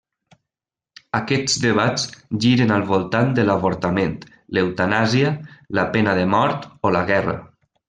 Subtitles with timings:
[1.17, 2.05] Aquests debats
[2.45, 4.17] giren al voltant de l'avortament,
[4.59, 5.37] l'eutanàsia,
[5.81, 7.41] la pena de mort o la guerra.